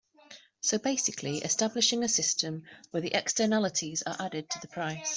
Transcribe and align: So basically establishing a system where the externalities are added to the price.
So 0.61 0.79
basically 0.79 1.43
establishing 1.43 2.03
a 2.03 2.09
system 2.09 2.63
where 2.89 3.01
the 3.01 3.13
externalities 3.13 4.01
are 4.07 4.17
added 4.19 4.49
to 4.49 4.57
the 4.59 4.67
price. 4.67 5.09